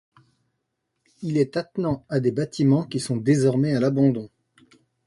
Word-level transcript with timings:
Il 1.21 1.37
est 1.37 1.57
attenant 1.57 2.07
à 2.09 2.19
des 2.19 2.31
bâtiments 2.31 2.85
qui 2.87 2.99
sont 2.99 3.17
désormais 3.17 3.75
à 3.75 3.79
l'abandon. 3.79 4.31